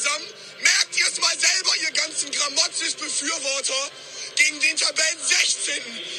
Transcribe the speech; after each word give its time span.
langsam? 0.00 0.22
Merkt 0.60 0.96
ihr 0.96 1.06
es 1.06 1.18
mal 1.20 1.38
selber, 1.38 1.76
ihr 1.82 1.90
ganzen 1.92 2.30
Gramotzes-Befürworter? 2.30 3.90
Gegen 4.36 4.60
den 4.60 4.76
Tabellen 4.76 5.18
16. 5.26 5.74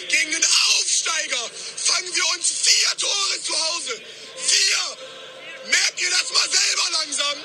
Gegen 0.10 0.32
den 0.32 0.46
Aufsteiger 0.46 1.50
fangen 1.78 2.16
wir 2.16 2.26
uns 2.36 2.52
vier 2.64 2.98
Tore 2.98 3.42
zu 3.44 3.54
Hause. 3.54 4.02
Vier! 4.38 4.98
Merkt 5.68 6.02
ihr 6.02 6.10
das 6.10 6.32
mal 6.32 6.50
selber 6.50 6.90
langsam? 6.92 7.38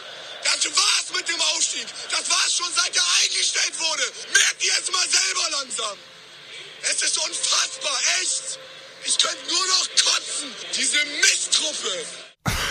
Das 0.45 0.65
war's 0.65 1.17
mit 1.17 1.29
dem 1.29 1.41
Aufstieg. 1.41 1.87
Das 2.11 2.31
war's 2.31 2.57
schon 2.57 2.73
seit 2.75 2.97
er 2.97 3.05
eingestellt 3.23 3.79
wurde. 3.79 4.13
Merkt 4.33 4.65
ihr 4.65 4.73
es 4.81 4.91
mal 4.91 5.09
selber 5.09 5.51
langsam? 5.51 5.99
Es 6.83 7.03
ist 7.03 7.19
unfassbar, 7.19 8.01
echt. 8.21 8.59
Ich 9.05 9.19
könnte 9.19 9.47
nur 9.49 9.67
noch 9.67 9.89
kotzen. 10.05 10.55
Diese 10.75 11.05
Misttruppe. 11.05 12.26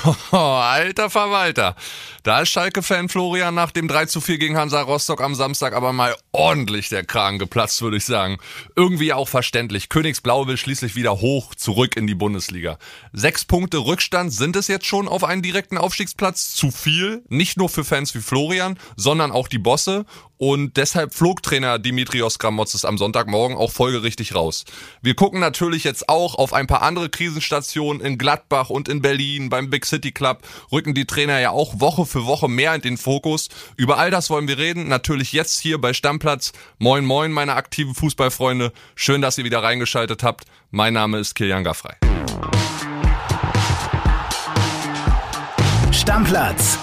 Alter 0.32 1.10
Verwalter. 1.10 1.76
Da 2.24 2.42
ist 2.42 2.50
Schalke-Fan 2.50 3.10
Florian 3.10 3.54
nach 3.54 3.72
dem 3.72 3.88
3 3.88 4.08
zu 4.08 4.22
4 4.22 4.38
gegen 4.38 4.58
Hansa 4.58 4.82
Rostock 4.82 5.22
am 5.22 5.36
Samstag 5.36 5.74
aber 5.74 5.94
mal 5.94 6.16
ordentlich 6.32 6.90
der 6.90 7.04
Kragen 7.04 7.40
geplatzt, 7.40 7.82
würde 7.82 7.98
ich 7.98 8.06
sagen. 8.06 8.38
Irgendwie 8.76 9.14
auch 9.14 9.28
verständlich. 9.28 9.90
Königsblau 9.90 10.48
will 10.48 10.58
schließlich 10.58 10.96
wieder 10.96 11.22
hoch 11.22 11.56
zurück 11.56 11.96
in 11.96 12.08
die 12.08 12.16
Bundesliga. 12.16 12.78
Sechs 13.14 13.46
Punkte 13.46 13.78
Rückstand 13.78 14.34
sind 14.34 14.56
es 14.56 14.68
jetzt 14.68 14.86
schon 14.86 15.08
auf 15.08 15.24
einen 15.24 15.42
direkten 15.42 15.78
Aufstiegsplatz. 15.78 16.56
Zu 16.56 16.72
viel. 16.72 17.24
Nicht 17.30 17.58
nur 17.58 17.70
für 17.70 17.84
Fans 17.84 18.16
wie 18.16 18.22
Florian, 18.22 18.80
sondern 18.96 19.32
auch 19.32 19.48
die 19.48 19.60
Bosse. 19.60 20.06
Und 20.38 20.76
deshalb 20.76 21.14
flog 21.14 21.44
Trainer 21.44 21.80
Dimitrios 21.80 22.40
Gramotzes 22.40 22.84
am 22.84 22.98
Sonntagmorgen 22.98 23.56
auch 23.56 23.72
folgerichtig 23.72 24.36
raus. 24.36 24.66
Wir 25.02 25.16
gucken 25.16 25.40
natürlich 25.40 25.86
jetzt 25.86 26.10
auch 26.10 26.36
auf 26.36 26.52
ein 26.52 26.68
paar 26.68 26.82
andere 26.82 27.10
Krisenstationen 27.10 28.06
in 28.06 28.18
Gladbach 28.18 28.70
und 28.70 28.90
in 28.90 29.02
Berlin 29.02 29.50
beim 29.50 29.70
Big 29.70 29.86
City 29.86 29.95
Club. 30.00 30.44
Rücken 30.72 30.94
die 30.94 31.06
Trainer 31.06 31.40
ja 31.40 31.52
auch 31.52 31.80
Woche 31.80 32.06
für 32.06 32.26
Woche 32.26 32.48
mehr 32.48 32.76
in 32.76 32.82
den 32.82 32.98
Fokus. 32.98 33.50
Über 33.78 33.98
all 33.98 34.12
das 34.12 34.30
wollen 34.30 34.48
wir 34.48 34.58
reden. 34.58 34.88
Natürlich 34.88 35.34
jetzt 35.34 35.60
hier 35.60 35.80
bei 35.80 35.94
Stammplatz. 35.94 36.52
Moin 36.78 37.06
moin 37.06 37.32
meine 37.32 37.54
aktiven 37.54 37.96
Fußballfreunde. 37.96 38.72
Schön, 38.96 39.22
dass 39.22 39.38
ihr 39.38 39.44
wieder 39.44 39.64
reingeschaltet 39.64 40.24
habt. 40.24 40.46
Mein 40.72 40.94
Name 40.94 41.20
ist 41.20 41.36
Kilian 41.36 41.64
Gaffrey. 41.64 41.96
Stammplatz 45.92 46.78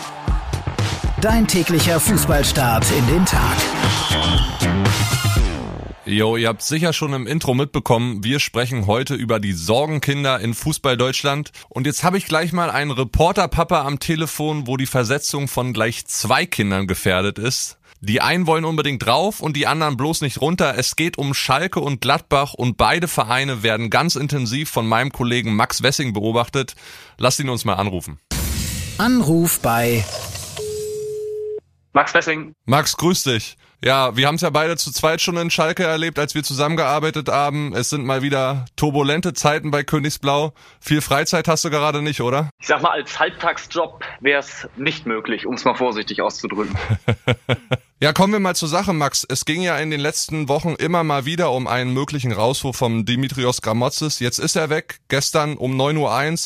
Dein 1.23 1.47
täglicher 1.47 2.01
Fußballstart 2.01 2.85
in 2.91 3.07
den 3.07 3.25
Tag. 3.25 3.57
Jo, 6.05 6.37
ihr 6.37 6.49
habt 6.49 6.63
sicher 6.63 6.93
schon 6.93 7.13
im 7.13 7.29
Intro 7.29 7.55
mitbekommen, 7.55 8.25
wir 8.25 8.41
sprechen 8.41 8.89
heute 8.89 9.15
über 9.15 9.39
die 9.39 9.53
Sorgenkinder 9.53 10.41
in 10.41 10.53
Fußball 10.53 10.97
Deutschland. 10.97 11.53
Und 11.69 11.87
jetzt 11.87 12.03
habe 12.03 12.19
ich 12.19 12.27
gleich 12.27 12.53
mal 12.53 12.71
einen 12.71 12.91
Reporterpapa 12.91 13.83
am 13.83 14.01
Telefon, 14.01 14.67
wo 14.67 14.77
die 14.77 14.87
Versetzung 14.87 15.47
von 15.47 15.73
gleich 15.73 16.05
zwei 16.07 16.45
Kindern 16.45 16.89
gefährdet 16.89 17.39
ist. 17.39 17.79
Die 18.01 18.21
einen 18.21 18.49
wollen 18.49 18.65
unbedingt 18.65 19.07
drauf 19.07 19.39
und 19.39 19.57
die 19.57 19.69
anderen 19.69 19.97
bloß 19.97 20.23
nicht 20.23 20.41
runter. 20.41 20.75
Es 20.77 20.97
geht 20.97 21.19
um 21.19 21.35
Schalke 21.35 21.79
und 21.79 22.01
Gladbach 22.01 22.53
und 22.53 22.77
beide 22.77 23.07
Vereine 23.07 23.63
werden 23.63 23.89
ganz 23.89 24.17
intensiv 24.17 24.71
von 24.71 24.89
meinem 24.89 25.13
Kollegen 25.13 25.55
Max 25.55 25.85
Wessing 25.85 26.13
beobachtet. 26.13 26.75
Lasst 27.17 27.39
ihn 27.39 27.49
uns 27.49 27.65
mal 27.65 27.75
anrufen. 27.75 28.19
Anruf 28.99 29.61
bei 29.61 30.05
Max 31.93 32.13
Wessing. 32.13 32.57
Max, 32.65 32.97
grüß 32.97 33.23
dich. 33.23 33.57
Ja, 33.85 34.17
wir 34.17 34.29
haben 34.29 34.37
es 34.37 34.43
ja 34.43 34.51
beide 34.51 34.77
zu 34.77 34.93
zweit 34.93 35.21
schon 35.21 35.37
in 35.37 35.51
Schalke 35.51 35.83
erlebt, 35.83 36.17
als 36.21 36.37
wir 36.37 36.45
zusammengearbeitet 36.45 37.29
haben. 37.29 37.75
Es 37.75 37.91
sind 37.91 38.05
mal 38.05 38.23
wieder 38.23 38.67
turbulente 38.77 39.33
Zeiten 39.33 39.73
bei 39.73 39.83
Königsblau. 39.83 40.53
Viel 40.79 41.01
Freizeit 41.01 41.49
hast 41.49 41.65
du 41.65 41.71
gerade 41.71 42.01
nicht, 42.01 42.21
oder? 42.21 42.51
Ich 42.61 42.69
sag 42.69 42.81
mal, 42.83 42.91
als 42.91 43.19
Halbtagsjob 43.19 44.05
wäre 44.21 44.39
es 44.39 44.69
nicht 44.77 45.07
möglich, 45.07 45.47
um 45.47 45.55
es 45.55 45.65
mal 45.65 45.75
vorsichtig 45.75 46.23
auszudrücken. 46.23 46.79
ja, 48.03 48.13
kommen 48.13 48.33
wir 48.33 48.41
mal 48.41 48.57
zur 48.57 48.67
Sache, 48.67 48.93
Max. 48.93 49.25
Es 49.31 49.45
ging 49.45 49.63
ja 49.63 49.79
in 49.79 49.93
den 49.93 50.01
letzten 50.01 50.49
Wochen 50.49 50.75
immer 50.75 51.05
mal 51.05 51.25
wieder 51.25 51.53
um 51.53 51.69
einen 51.69 51.95
möglichen 51.95 52.33
Rauswurf 52.33 52.77
vom 52.77 53.05
Dimitrios 53.05 53.63
Gramotzes. 53.63 54.19
Jetzt 54.19 54.41
ist 54.41 54.57
er 54.57 54.71
weg. 54.71 54.99
Gestern 55.07 55.57
um 55.57 55.81
9.01 55.81 55.99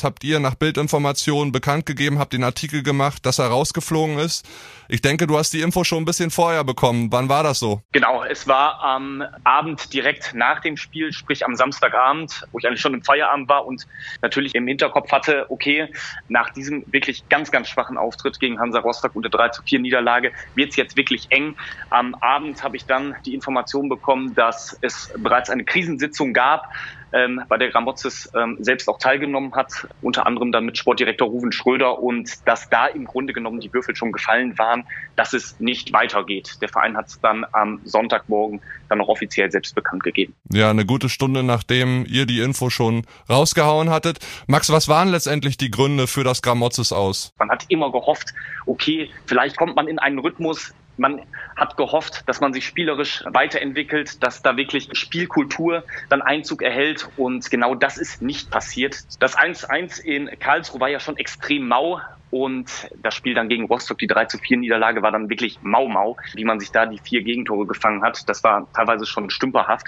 Uhr 0.03 0.05
habt 0.05 0.23
ihr 0.23 0.39
nach 0.39 0.55
Bildinformationen 0.55 1.53
bekannt 1.53 1.87
gegeben, 1.87 2.19
habt 2.19 2.35
den 2.35 2.45
Artikel 2.45 2.83
gemacht, 2.83 3.25
dass 3.25 3.39
er 3.39 3.47
rausgeflogen 3.47 4.19
ist. 4.19 4.47
Ich 4.89 5.01
denke, 5.01 5.27
du 5.27 5.39
hast 5.39 5.55
die 5.55 5.63
Info 5.63 5.83
schon 5.83 6.03
ein 6.03 6.05
bisschen 6.05 6.31
vorher 6.31 6.63
bekommen. 6.63 7.11
Wann 7.11 7.31
war 7.31 7.43
das 7.43 7.59
so? 7.59 7.81
Genau, 7.93 8.23
es 8.23 8.47
war 8.47 8.81
am 8.83 9.25
Abend 9.45 9.95
direkt 9.95 10.35
nach 10.35 10.61
dem 10.61 10.77
Spiel, 10.77 11.11
sprich 11.13 11.45
am 11.45 11.57
Samstagabend, 11.57 12.45
wo 12.53 12.59
ich 12.59 12.67
eigentlich 12.67 12.83
schon 12.83 12.93
im 12.93 13.03
Feierabend 13.03 13.49
war 13.49 13.67
und 13.67 13.87
natürlich 14.21 14.55
im 14.55 14.67
Hinterkopf 14.67 15.11
hatte, 15.11 15.47
okay, 15.49 15.89
nach 16.29 16.51
diesem 16.51 16.85
wirklich 16.93 17.29
ganz, 17.31 17.51
ganz 17.51 17.69
schwachen 17.69 17.97
Auftritt 17.97 18.39
gegen 18.41 18.61
Hansa 18.61 18.81
Rostock 18.81 19.17
und 19.17 19.23
der 19.23 19.31
3 19.31 19.49
zu 19.49 19.63
4 19.63 19.81
Niederlage 19.81 20.33
wird 20.55 20.71
es 20.71 20.77
jetzt 20.77 20.97
wirklich 20.97 21.27
eng. 21.31 21.46
Am 21.91 22.15
Abend 22.17 22.63
habe 22.65 22.77
ich 22.77 22.87
dann 22.87 23.15
die 23.25 23.35
Information 23.35 23.89
bekommen, 23.89 24.35
dass 24.35 24.77
es 24.81 25.13
bereits 25.17 25.51
eine 25.51 25.65
Krisensitzung 25.65 26.33
gab 26.33 26.71
ähm, 27.13 27.43
bei 27.49 27.57
der 27.57 27.71
Gramozis 27.71 28.31
ähm, 28.35 28.57
selbst 28.61 28.89
auch 28.89 28.99
teilgenommen 28.99 29.55
hat, 29.55 29.89
unter 30.03 30.27
anderem 30.27 30.53
dann 30.53 30.65
mit 30.65 30.77
Sportdirektor 30.77 31.29
Ruven 31.29 31.53
Schröder 31.53 31.99
und 31.99 32.47
dass 32.47 32.69
da 32.69 32.87
im 32.87 33.05
Grunde 33.05 33.33
genommen 33.33 33.61
die 33.61 33.73
Würfel 33.73 33.95
schon 33.95 34.13
gefallen 34.13 34.59
waren, 34.59 34.85
dass 35.15 35.33
es 35.33 35.59
nicht 35.61 35.93
weitergeht. 35.93 36.59
Der 36.61 36.69
Verein 36.69 36.97
hat 36.97 37.07
es 37.07 37.21
dann 37.21 37.47
am 37.53 37.81
Sonntagmorgen 37.85 38.61
dann 38.89 38.99
noch 38.99 39.09
offiziell 39.09 39.51
selbst 39.51 39.75
bekannt 39.75 40.03
gegeben. 40.03 40.35
Ja, 40.53 40.71
eine 40.71 40.85
gute 40.85 41.09
Stunde 41.09 41.43
nachdem 41.43 42.05
ihr 42.07 42.27
die 42.27 42.41
Info 42.41 42.71
schon 42.71 43.07
rausgehauen 43.29 43.91
hattet. 43.91 44.19
Max, 44.47 44.71
was 44.71 44.89
waren 44.89 45.09
letztendlich 45.09 45.57
die 45.57 45.71
Gründe 45.71 46.07
für 46.07 46.25
das 46.25 46.43
Gramozis 46.43 46.93
aus? 46.93 47.33
Man 47.39 47.51
hat 47.51 47.65
immer 47.69 47.91
gehofft, 47.93 48.35
okay, 48.67 49.11
vielleicht 49.27 49.57
kommt 49.57 49.77
man 49.77 49.89
in 49.89 49.99
einen 49.99 50.19
Rhythmus, 50.19 50.75
man 50.99 51.23
hat 51.57 51.77
gehofft, 51.77 52.23
dass 52.27 52.41
man 52.41 52.53
sich 52.53 52.67
spielerisch 52.67 53.25
weiterentwickelt, 53.27 54.23
dass 54.23 54.43
da 54.43 54.57
wirklich 54.57 54.91
Spielkultur 54.93 55.85
dann 56.09 56.23
Einzug 56.23 56.63
erhält 56.63 57.09
und 57.17 57.51
genau 57.51 57.75
das 57.75 57.99
ist 57.99 58.23
nicht 58.23 58.51
passiert. 58.51 59.05
Das 59.21 59.37
1-1 59.37 60.01
in 60.01 60.31
Karlsruhe 60.39 60.81
war 60.81 60.89
ja 60.89 61.01
schon 61.01 61.17
extrem 61.17 61.69
mau 61.69 62.01
und 62.31 62.89
das 62.97 63.15
Spiel 63.15 63.35
dann 63.35 63.49
gegen 63.49 63.67
Rostock, 63.67 63.99
die 63.99 64.07
3 64.07 64.27
zu 64.27 64.39
4 64.39 64.59
Niederlage, 64.59 65.03
war 65.03 65.13
dann 65.13 65.31
wirklich 65.31 65.59
mau-mau, 65.63 66.17
wie 66.35 66.45
man 66.45 66.59
sich 66.59 66.73
da 66.73 66.87
die 66.87 66.99
vier 66.99 67.23
Gegentore 67.23 67.67
gefangen 67.67 68.03
hat. 68.03 68.29
Das 68.29 68.43
war 68.43 68.69
teilweise 68.73 69.07
schon 69.07 69.31
stümperhaft. 69.31 69.87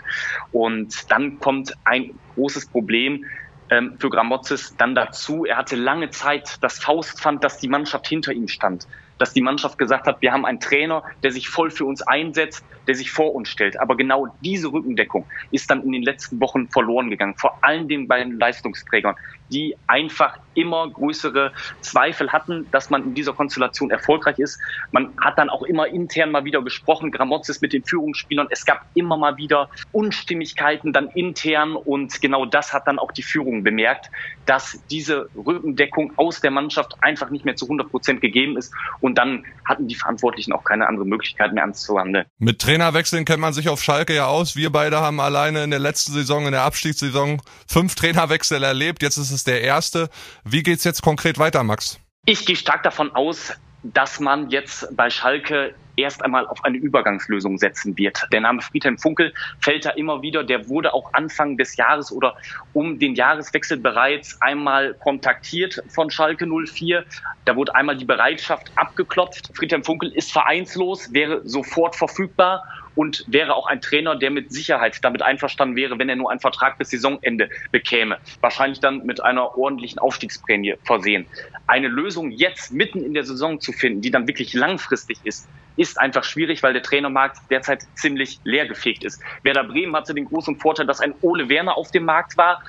Und 0.53 1.11
dann 1.11 1.39
kommt 1.41 1.75
ein 1.85 2.19
großes 2.35 2.71
Problem, 2.71 3.25
ähm, 3.71 3.97
für 3.99 4.09
Gramozis 4.09 4.77
dann 4.77 4.95
dazu. 4.95 5.45
Er 5.45 5.59
hatte 5.59 5.77
lange 5.77 6.11
Zeit 6.11 6.57
das 6.63 6.79
Faustpfand, 6.79 7.45
dass 7.45 7.59
die 7.59 7.69
Mannschaft 7.69 8.07
hinter 8.07 8.33
ihm 8.33 8.49
stand 8.49 8.87
dass 9.19 9.33
die 9.33 9.43
Mannschaft 9.43 9.79
gesagt 9.79 10.07
hat, 10.07 10.23
wir 10.23 10.33
haben 10.33 10.47
einen 10.47 10.61
Trainer, 10.61 11.03
der 11.23 11.33
sich 11.33 11.49
voll 11.49 11.71
für 11.71 11.85
uns 11.85 12.03
einsetzt, 12.03 12.65
der 12.87 12.95
sich 12.95 13.11
vor 13.11 13.35
uns 13.35 13.49
stellt. 13.49 13.79
Aber 13.81 13.97
genau 13.97 14.27
diese 14.41 14.73
Rückendeckung 14.73 15.27
ist 15.51 15.71
dann 15.71 15.83
in 15.83 15.93
den 15.93 16.03
letzten 16.03 16.41
Wochen 16.41 16.69
verloren 16.71 17.11
gegangen, 17.11 17.35
vor 17.37 17.59
allen 17.63 17.89
Dingen 17.89 18.09
bei 18.09 18.19
den 18.19 18.39
Leistungsträgern, 18.39 19.15
die 19.51 19.77
einfach 19.87 20.39
immer 20.55 20.91
größere 20.91 21.53
Zweifel 21.81 22.33
hatten, 22.33 22.67
dass 22.73 22.91
man 22.91 23.05
in 23.05 23.15
dieser 23.15 23.33
Konstellation 23.33 23.91
erfolgreich 23.91 24.39
ist. 24.39 24.59
Man 24.91 25.13
hat 25.21 25.39
dann 25.39 25.51
auch 25.51 25.63
immer 25.63 25.87
intern 25.87 26.33
mal 26.33 26.45
wieder 26.45 26.63
gesprochen, 26.63 27.13
Gramozis 27.13 27.61
mit 27.61 27.73
den 27.73 27.85
Führungsspielern. 27.85 28.49
Es 28.51 28.65
gab 28.65 28.85
immer 28.95 29.17
mal 29.17 29.37
wieder 29.37 29.71
Unstimmigkeiten 29.93 30.93
dann 30.93 31.09
intern 31.11 31.77
und 31.77 32.21
genau 32.21 32.45
das 32.45 32.73
hat 32.73 32.87
dann 32.89 32.99
auch 32.99 33.13
die 33.13 33.23
Führung 33.23 33.63
bemerkt, 33.63 34.11
dass 34.47 34.81
diese 34.91 35.29
Rückendeckung 35.37 36.13
aus 36.17 36.41
der 36.41 36.51
Mannschaft 36.51 36.95
einfach 37.01 37.31
nicht 37.31 37.45
mehr 37.45 37.55
zu 37.55 37.67
100 37.67 37.89
Prozent 37.91 38.21
gegeben 38.21 38.57
ist 38.57 38.75
und 39.01 39.17
dann 39.17 39.45
hatten 39.65 39.87
die 39.87 39.95
Verantwortlichen 39.95 40.53
auch 40.53 40.65
keine 40.65 40.89
andere 40.89 41.07
Möglichkeit 41.07 41.53
mehr 41.53 41.63
anzuhandeln. 41.63 42.27
Mit 42.39 42.59
Trainerwechseln 42.61 43.25
kennt 43.25 43.41
man 43.41 43.53
sich 43.53 43.69
auf 43.69 43.83
Schalke 43.83 44.15
ja 44.15 44.27
aus. 44.27 44.57
Wir 44.57 44.71
beide 44.71 45.01
haben 45.01 45.21
alleine 45.21 45.63
in 45.63 45.71
der 45.71 45.79
letzten 45.79 46.13
Saison, 46.13 46.47
in 46.47 46.53
der 46.53 46.63
Abstiegssaison, 46.63 47.41
fünf 47.69 47.95
Trainerwechsel 47.95 48.63
erlebt. 48.63 49.03
Jetzt 49.03 49.19
ist 49.19 49.31
es 49.31 49.38
der 49.45 49.63
erste. 49.63 50.09
Wie 50.45 50.63
geht's 50.63 50.85
jetzt 50.85 51.03
konkret 51.03 51.39
weiter, 51.39 51.63
Max? 51.63 51.99
Ich 52.25 52.45
gehe 52.45 52.57
stark 52.57 52.83
davon 52.83 53.15
aus, 53.15 53.53
dass 53.83 54.21
man 54.21 54.51
jetzt 54.51 54.89
bei 54.97 55.09
Schalke 55.09 55.75
erst 55.99 56.25
einmal 56.25 56.47
auf 56.47 56.65
eine 56.65 56.79
Übergangslösung 56.79 57.59
setzen 57.59 57.99
wird. 57.99 58.27
Der 58.33 58.41
Name 58.41 58.63
Friedhelm 58.63 58.99
Funkel 58.99 59.35
fällt 59.61 59.85
da 59.85 59.91
immer 59.91 60.23
wieder. 60.23 60.45
Der 60.45 60.69
wurde 60.69 60.95
auch 60.95 61.13
Anfang 61.13 61.57
des 61.57 61.77
Jahres 61.77 62.13
oder 62.13 62.37
um 62.73 62.99
den 62.99 63.15
Jahreswechsel 63.15 63.79
bereits 63.79 64.41
einmal 64.41 64.95
kontaktiert 64.95 65.83
von 65.89 66.11
Schalke 66.11 66.47
04. 66.47 67.05
Da 67.45 67.57
wurde 67.57 67.75
einmal 67.75 67.97
die 67.97 68.05
Bereitschaft 68.05 68.71
abgeklopft. 68.77 69.51
Friedhelm 69.57 69.83
Funkel 69.83 70.13
ist 70.13 70.33
vereinslos, 70.33 71.13
wäre 71.13 71.41
sofort 71.47 71.97
verfügbar 71.97 72.65
und 72.99 73.23
wäre 73.29 73.55
auch 73.55 73.69
ein 73.69 73.81
Trainer, 73.81 74.17
der 74.17 74.33
mit 74.33 74.51
Sicherheit 74.53 74.99
damit 75.03 75.23
einverstanden 75.23 75.77
wäre, 75.77 76.01
wenn 76.01 76.09
er 76.09 76.17
nur 76.17 76.33
einen 76.33 76.41
Vertrag 76.41 76.79
bis 76.79 76.91
Saisonende 76.91 77.49
bekäme. 77.71 78.19
Wahrscheinlich 78.41 78.81
dann 78.81 79.07
mit 79.07 79.23
einer 79.23 79.57
ordentlichen 79.57 80.01
Aufstiegsprämie 80.01 80.75
versehen. 80.83 81.25
Eine 81.69 81.87
Lösung 81.87 82.33
jetzt 82.33 82.73
mitten 82.73 83.05
in 83.05 83.15
der 83.15 83.23
Saison 83.23 83.61
zu 83.61 83.71
finden, 83.71 84.01
die 84.01 84.11
dann 84.11 84.27
wirklich 84.27 84.53
langfristig 84.53 85.21
ist, 85.23 85.49
ist 85.77 86.01
einfach 86.01 86.25
schwierig, 86.25 86.65
weil 86.65 86.73
der 86.73 86.83
Trainermarkt 86.83 87.39
derzeit 87.51 87.85
ziemlich 87.95 88.41
leergefegt 88.43 89.05
ist. 89.05 89.23
Werder 89.45 89.63
Bremen 89.63 89.95
hatte 89.95 90.13
den 90.13 90.25
großen 90.25 90.57
Vorteil, 90.57 90.87
dass 90.87 91.01
ein 91.01 91.15
Ole 91.21 91.49
Werner 91.49 91.77
auf 91.77 91.93
dem 91.93 92.05
Markt 92.05 92.37
war. 92.37 92.61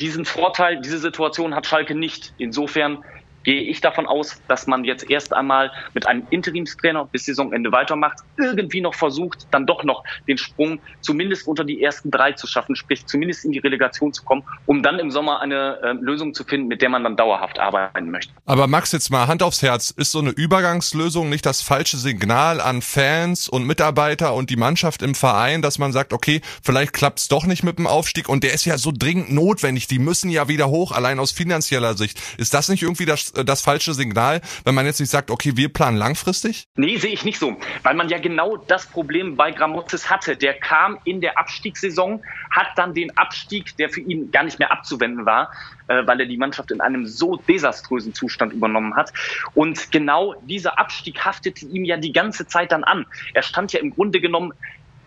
Diesen 0.00 0.24
Vorteil, 0.24 0.80
diese 0.80 0.98
Situation 0.98 1.54
hat 1.54 1.68
Schalke 1.68 1.94
nicht. 1.94 2.34
Insofern 2.38 3.04
gehe 3.44 3.62
ich 3.62 3.80
davon 3.80 4.06
aus, 4.06 4.40
dass 4.48 4.66
man 4.66 4.84
jetzt 4.84 5.08
erst 5.08 5.32
einmal 5.32 5.70
mit 5.94 6.06
einem 6.06 6.26
Interimstrainer 6.30 7.06
bis 7.06 7.26
Saisonende 7.26 7.72
weitermacht, 7.72 8.18
irgendwie 8.38 8.80
noch 8.80 8.94
versucht, 8.94 9.46
dann 9.50 9.66
doch 9.66 9.84
noch 9.84 10.04
den 10.28 10.38
Sprung 10.38 10.80
zumindest 11.00 11.46
unter 11.46 11.64
die 11.64 11.82
ersten 11.82 12.10
drei 12.10 12.32
zu 12.32 12.46
schaffen, 12.46 12.76
sprich 12.76 13.06
zumindest 13.06 13.44
in 13.44 13.52
die 13.52 13.58
Relegation 13.58 14.12
zu 14.12 14.24
kommen, 14.24 14.42
um 14.66 14.82
dann 14.82 14.98
im 14.98 15.10
Sommer 15.10 15.40
eine 15.40 15.78
äh, 15.82 15.92
Lösung 15.92 16.34
zu 16.34 16.44
finden, 16.44 16.68
mit 16.68 16.82
der 16.82 16.88
man 16.88 17.04
dann 17.04 17.16
dauerhaft 17.16 17.58
arbeiten 17.58 18.10
möchte. 18.10 18.32
Aber 18.44 18.66
Max, 18.66 18.92
jetzt 18.92 19.10
mal 19.10 19.26
Hand 19.26 19.42
aufs 19.42 19.62
Herz, 19.62 19.90
ist 19.90 20.12
so 20.12 20.18
eine 20.18 20.30
Übergangslösung 20.30 21.28
nicht 21.28 21.46
das 21.46 21.62
falsche 21.62 21.96
Signal 21.96 22.60
an 22.60 22.82
Fans 22.82 23.48
und 23.48 23.64
Mitarbeiter 23.66 24.34
und 24.34 24.50
die 24.50 24.56
Mannschaft 24.56 25.02
im 25.02 25.14
Verein, 25.14 25.62
dass 25.62 25.78
man 25.78 25.92
sagt, 25.92 26.12
okay, 26.12 26.40
vielleicht 26.62 26.92
klappt's 26.92 27.28
doch 27.28 27.44
nicht 27.44 27.62
mit 27.62 27.78
dem 27.78 27.86
Aufstieg 27.86 28.28
und 28.28 28.44
der 28.44 28.52
ist 28.52 28.64
ja 28.64 28.78
so 28.78 28.92
dringend 28.92 29.32
notwendig, 29.32 29.86
die 29.86 29.98
müssen 29.98 30.30
ja 30.30 30.48
wieder 30.48 30.68
hoch, 30.68 30.92
allein 30.92 31.18
aus 31.18 31.32
finanzieller 31.32 31.96
Sicht. 31.96 32.20
Ist 32.38 32.54
das 32.54 32.68
nicht 32.68 32.82
irgendwie 32.82 33.06
das 33.06 33.29
äh, 33.36 33.44
das 33.44 33.60
falsche 33.62 33.94
Signal, 33.94 34.40
wenn 34.64 34.74
man 34.74 34.86
jetzt 34.86 35.00
nicht 35.00 35.10
sagt, 35.10 35.30
okay, 35.30 35.52
wir 35.56 35.72
planen 35.72 35.96
langfristig? 35.96 36.64
Nee, 36.76 36.96
sehe 36.96 37.12
ich 37.12 37.24
nicht 37.24 37.38
so, 37.38 37.56
weil 37.82 37.94
man 37.94 38.08
ja 38.08 38.18
genau 38.18 38.56
das 38.56 38.86
Problem 38.86 39.36
bei 39.36 39.50
Gramozis 39.50 40.10
hatte. 40.10 40.36
Der 40.36 40.54
kam 40.54 40.98
in 41.04 41.20
der 41.20 41.38
Abstiegssaison, 41.38 42.22
hat 42.50 42.68
dann 42.76 42.94
den 42.94 43.16
Abstieg, 43.16 43.76
der 43.76 43.88
für 43.90 44.00
ihn 44.00 44.30
gar 44.30 44.44
nicht 44.44 44.58
mehr 44.58 44.72
abzuwenden 44.72 45.26
war, 45.26 45.52
äh, 45.88 46.06
weil 46.06 46.20
er 46.20 46.26
die 46.26 46.36
Mannschaft 46.36 46.70
in 46.70 46.80
einem 46.80 47.06
so 47.06 47.36
desaströsen 47.36 48.14
Zustand 48.14 48.52
übernommen 48.52 48.96
hat. 48.96 49.12
Und 49.54 49.90
genau 49.92 50.34
dieser 50.42 50.78
Abstieg 50.78 51.24
haftete 51.24 51.66
ihm 51.66 51.84
ja 51.84 51.96
die 51.96 52.12
ganze 52.12 52.46
Zeit 52.46 52.72
dann 52.72 52.84
an. 52.84 53.06
Er 53.34 53.42
stand 53.42 53.72
ja 53.72 53.80
im 53.80 53.90
Grunde 53.90 54.20
genommen 54.20 54.52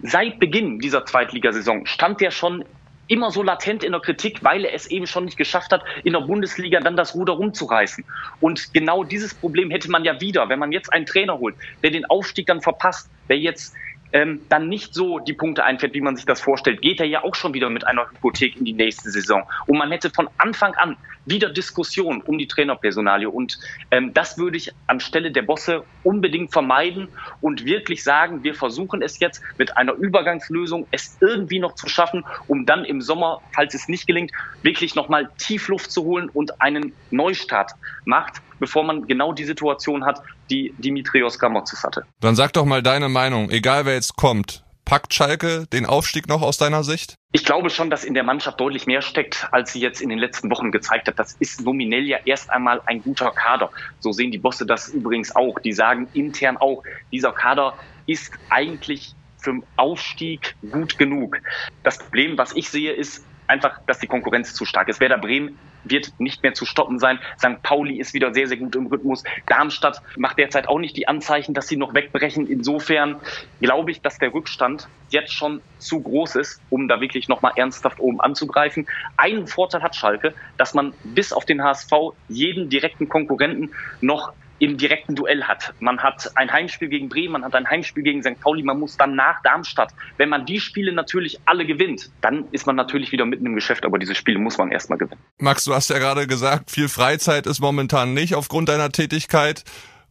seit 0.01 0.39
Beginn 0.39 0.79
dieser 0.79 1.05
Zweitligasaison, 1.05 1.85
stand 1.85 2.21
er 2.21 2.31
schon 2.31 2.65
immer 3.07 3.31
so 3.31 3.43
latent 3.43 3.83
in 3.83 3.91
der 3.91 4.01
Kritik, 4.01 4.43
weil 4.43 4.65
er 4.65 4.73
es 4.73 4.87
eben 4.87 5.07
schon 5.07 5.25
nicht 5.25 5.37
geschafft 5.37 5.71
hat, 5.71 5.83
in 6.03 6.13
der 6.13 6.21
Bundesliga 6.21 6.79
dann 6.79 6.95
das 6.95 7.15
Ruder 7.15 7.33
rumzureißen. 7.33 8.03
Und 8.39 8.73
genau 8.73 9.03
dieses 9.03 9.33
Problem 9.33 9.71
hätte 9.71 9.89
man 9.91 10.03
ja 10.03 10.19
wieder, 10.21 10.49
wenn 10.49 10.59
man 10.59 10.71
jetzt 10.71 10.91
einen 10.91 11.05
Trainer 11.05 11.37
holt, 11.37 11.55
der 11.81 11.91
den 11.91 12.05
Aufstieg 12.05 12.47
dann 12.47 12.61
verpasst, 12.61 13.09
der 13.29 13.37
jetzt 13.37 13.75
ähm, 14.13 14.41
dann 14.47 14.69
nicht 14.69 14.93
so 14.93 15.19
die 15.19 15.33
Punkte 15.33 15.63
einfährt, 15.63 15.93
wie 15.93 16.01
man 16.01 16.15
sich 16.15 16.25
das 16.25 16.39
vorstellt, 16.39 16.81
geht 16.81 16.99
er 16.99 17.07
ja 17.07 17.23
auch 17.23 17.35
schon 17.35 17.53
wieder 17.53 17.69
mit 17.69 17.85
einer 17.85 18.09
Hypothek 18.09 18.57
in 18.57 18.65
die 18.65 18.73
nächste 18.73 19.09
Saison. 19.09 19.43
Und 19.65 19.77
man 19.77 19.91
hätte 19.91 20.09
von 20.11 20.29
Anfang 20.37 20.73
an 20.75 20.97
wieder 21.25 21.49
Diskussion 21.49 22.21
um 22.21 22.37
die 22.37 22.47
Trainerpersonalie. 22.47 23.29
Und 23.29 23.57
ähm, 23.91 24.13
das 24.13 24.37
würde 24.37 24.57
ich 24.57 24.71
anstelle 24.87 25.31
der 25.31 25.41
Bosse 25.41 25.83
unbedingt 26.03 26.51
vermeiden 26.51 27.07
und 27.41 27.65
wirklich 27.65 28.03
sagen, 28.03 28.43
wir 28.43 28.55
versuchen 28.55 29.01
es 29.01 29.19
jetzt 29.19 29.41
mit 29.57 29.77
einer 29.77 29.93
Übergangslösung, 29.93 30.87
es 30.91 31.17
irgendwie 31.21 31.59
noch 31.59 31.75
zu 31.75 31.87
schaffen, 31.87 32.23
um 32.47 32.65
dann 32.65 32.85
im 32.85 33.01
Sommer, 33.01 33.41
falls 33.53 33.73
es 33.73 33.87
nicht 33.87 34.05
gelingt, 34.05 34.31
wirklich 34.61 34.95
nochmal 34.95 35.29
Tiefluft 35.37 35.91
zu 35.91 36.03
holen 36.03 36.29
und 36.29 36.61
einen 36.61 36.93
Neustart 37.09 37.71
macht, 38.05 38.41
bevor 38.63 38.85
man 38.85 39.05
genau 39.07 39.33
die 39.33 39.43
Situation 39.43 40.05
hat, 40.05 40.21
die 40.49 40.73
Dimitrios 40.77 41.37
Gamotzis 41.37 41.83
hatte. 41.83 42.05
Dann 42.21 42.37
sag 42.37 42.53
doch 42.53 42.63
mal 42.63 42.81
deine 42.81 43.09
Meinung, 43.09 43.49
egal 43.49 43.85
wer 43.85 43.93
jetzt 43.93 44.15
kommt. 44.15 44.63
Packt 44.85 45.13
Schalke 45.13 45.67
den 45.67 45.85
Aufstieg 45.85 46.29
noch 46.29 46.41
aus 46.41 46.57
deiner 46.57 46.85
Sicht? 46.85 47.15
Ich 47.33 47.43
glaube 47.43 47.69
schon, 47.69 47.89
dass 47.89 48.05
in 48.05 48.13
der 48.13 48.23
Mannschaft 48.23 48.61
deutlich 48.61 48.87
mehr 48.87 49.01
steckt, 49.01 49.49
als 49.51 49.73
sie 49.73 49.81
jetzt 49.81 50.01
in 50.01 50.07
den 50.07 50.17
letzten 50.17 50.49
Wochen 50.49 50.71
gezeigt 50.71 51.09
hat. 51.09 51.19
Das 51.19 51.33
ist 51.33 51.65
nominell 51.65 52.03
ja 52.03 52.19
erst 52.23 52.49
einmal 52.49 52.81
ein 52.85 53.03
guter 53.03 53.31
Kader. 53.31 53.69
So 53.99 54.13
sehen 54.13 54.31
die 54.31 54.37
Bosse 54.37 54.65
das 54.65 54.87
übrigens 54.87 55.35
auch. 55.35 55.59
Die 55.59 55.73
sagen 55.73 56.07
intern 56.13 56.55
auch, 56.55 56.83
dieser 57.11 57.33
Kader 57.33 57.73
ist 58.05 58.31
eigentlich 58.49 59.13
für 59.39 59.51
den 59.51 59.63
Aufstieg 59.75 60.55
gut 60.71 60.97
genug. 60.97 61.41
Das 61.83 61.99
Problem, 61.99 62.37
was 62.37 62.55
ich 62.55 62.69
sehe, 62.69 62.93
ist 62.93 63.25
einfach, 63.47 63.81
dass 63.87 63.99
die 63.99 64.07
Konkurrenz 64.07 64.53
zu 64.53 64.63
stark 64.63 64.87
ist. 64.87 65.01
Werder 65.01 65.17
Bremen 65.17 65.59
wird 65.83 66.13
nicht 66.19 66.43
mehr 66.43 66.53
zu 66.53 66.65
stoppen 66.65 66.99
sein. 66.99 67.19
St. 67.37 67.61
Pauli 67.61 67.99
ist 67.99 68.13
wieder 68.13 68.33
sehr, 68.33 68.47
sehr 68.47 68.57
gut 68.57 68.75
im 68.75 68.87
Rhythmus. 68.87 69.23
Darmstadt 69.47 70.01
macht 70.15 70.37
derzeit 70.37 70.67
auch 70.67 70.79
nicht 70.79 70.97
die 70.97 71.07
Anzeichen, 71.07 71.53
dass 71.53 71.67
sie 71.67 71.77
noch 71.77 71.93
wegbrechen. 71.93 72.47
Insofern 72.47 73.19
glaube 73.61 73.91
ich, 73.91 74.01
dass 74.01 74.17
der 74.17 74.33
Rückstand 74.33 74.87
jetzt 75.09 75.33
schon 75.33 75.61
zu 75.77 76.01
groß 76.01 76.35
ist, 76.35 76.61
um 76.69 76.87
da 76.87 77.01
wirklich 77.01 77.27
nochmal 77.27 77.53
ernsthaft 77.55 77.99
oben 77.99 78.19
anzugreifen. 78.21 78.87
Einen 79.17 79.47
Vorteil 79.47 79.81
hat 79.81 79.95
Schalke, 79.95 80.33
dass 80.57 80.73
man 80.73 80.93
bis 81.03 81.33
auf 81.33 81.45
den 81.45 81.63
HSV 81.63 81.91
jeden 82.27 82.69
direkten 82.69 83.09
Konkurrenten 83.09 83.71
noch 84.01 84.33
im 84.59 84.77
direkten 84.77 85.15
Duell 85.15 85.43
hat. 85.43 85.73
Man 85.79 85.99
hat 85.99 86.31
ein 86.35 86.51
Heimspiel 86.51 86.89
gegen 86.89 87.09
Bremen, 87.09 87.33
man 87.33 87.43
hat 87.43 87.55
ein 87.55 87.69
Heimspiel 87.69 88.03
gegen 88.03 88.21
St. 88.23 88.39
Pauli, 88.39 88.63
man 88.63 88.79
muss 88.79 88.97
dann 88.97 89.15
nach 89.15 89.41
Darmstadt. 89.43 89.93
Wenn 90.17 90.29
man 90.29 90.45
die 90.45 90.59
Spiele 90.59 90.93
natürlich 90.93 91.39
alle 91.45 91.65
gewinnt, 91.65 92.11
dann 92.21 92.45
ist 92.51 92.65
man 92.65 92.75
natürlich 92.75 93.11
wieder 93.11 93.25
mitten 93.25 93.45
im 93.45 93.55
Geschäft, 93.55 93.85
aber 93.85 93.99
diese 93.99 94.15
Spiele 94.15 94.39
muss 94.39 94.57
man 94.57 94.71
erstmal 94.71 94.97
gewinnen. 94.97 95.21
Max, 95.37 95.65
du 95.65 95.73
hast 95.73 95.89
ja 95.89 95.99
gerade 95.99 96.27
gesagt, 96.27 96.71
viel 96.71 96.87
Freizeit 96.87 97.47
ist 97.47 97.59
momentan 97.59 98.13
nicht 98.13 98.35
aufgrund 98.35 98.69
deiner 98.69 98.91
Tätigkeit. 98.91 99.63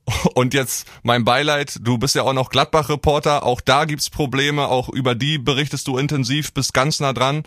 Und 0.35 0.55
jetzt 0.55 0.89
mein 1.03 1.25
Beileid, 1.25 1.79
du 1.81 1.99
bist 1.99 2.15
ja 2.15 2.23
auch 2.23 2.33
noch 2.33 2.51
Gladbach-Reporter, 2.51 3.45
auch 3.45 3.61
da 3.61 3.85
gibt's 3.85 4.11
Probleme, 4.11 4.67
auch 4.67 4.89
über 4.89 5.15
die 5.15 5.39
berichtest 5.39 5.87
du 5.87 5.97
intensiv, 5.97 6.53
bist 6.53 6.75
ganz 6.75 7.01
nah 7.01 7.13
dran. 7.13 7.45